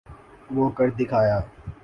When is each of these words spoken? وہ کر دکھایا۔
وہ 0.55 0.65
کر 0.77 0.87
دکھایا۔ 0.97 1.37